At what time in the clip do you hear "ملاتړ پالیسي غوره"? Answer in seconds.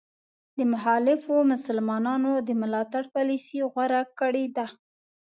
2.61-4.01